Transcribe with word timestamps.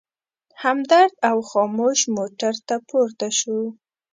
همدرد 0.63 1.13
او 1.29 1.37
خاموش 1.51 1.99
موټر 2.15 2.53
ته 2.67 2.75
پورته 2.89 3.27
شوو. 3.39 3.65